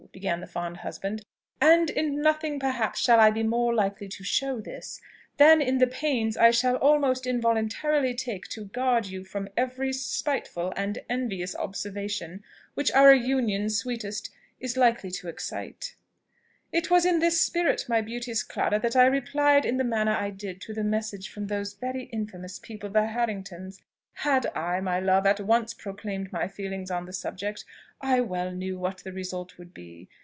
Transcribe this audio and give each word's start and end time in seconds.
began 0.11 0.41
the 0.41 0.47
fond 0.47 0.75
husband; 0.77 1.23
"and 1.61 1.89
in 1.89 2.21
nothing 2.21 2.59
perhaps 2.59 2.99
shall 2.99 3.17
I 3.17 3.31
be 3.31 3.43
more 3.43 3.73
likely 3.73 4.09
to 4.09 4.25
show 4.25 4.59
this, 4.59 4.99
than 5.37 5.61
in 5.61 5.77
the 5.77 5.87
pains 5.87 6.35
I 6.35 6.51
shall 6.51 6.75
almost 6.77 7.25
involuntarily 7.25 8.13
take 8.13 8.45
to 8.49 8.65
guard 8.65 9.05
you 9.05 9.23
from 9.23 9.47
every 9.55 9.93
spiteful 9.93 10.73
and 10.75 10.99
envious 11.09 11.55
observation 11.55 12.43
which 12.73 12.91
our 12.91 13.13
union, 13.15 13.69
sweetest, 13.69 14.29
is 14.59 14.75
likely 14.75 15.11
to 15.11 15.29
excite. 15.29 15.95
It 16.73 16.91
was 16.91 17.05
in 17.05 17.19
this 17.19 17.39
spirit, 17.39 17.85
my 17.87 18.01
beauteous 18.01 18.43
Clara, 18.43 18.79
that 18.79 18.97
I 18.97 19.05
replied 19.05 19.65
in 19.65 19.77
the 19.77 19.85
manner 19.85 20.11
I 20.13 20.31
did 20.31 20.59
to 20.63 20.73
the 20.73 20.83
message 20.83 21.29
from 21.29 21.47
those 21.47 21.75
very 21.75 22.03
infamous 22.11 22.59
people 22.59 22.89
the 22.89 23.07
Harringtons. 23.07 23.79
Had 24.13 24.45
I, 24.53 24.81
my 24.81 24.99
love, 24.99 25.25
at 25.25 25.39
once 25.39 25.73
proclaimed 25.73 26.33
my 26.33 26.47
feelings 26.47 26.91
on 26.91 27.05
the 27.05 27.13
subject, 27.13 27.63
I 28.01 28.19
well 28.19 28.51
knew 28.51 28.77
what 28.77 28.99
the 28.99 29.13
result 29.13 29.57
would 29.57 29.73
be. 29.73 30.09